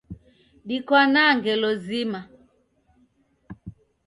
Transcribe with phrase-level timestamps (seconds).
[0.67, 2.21] Dikwanaa ngelo zima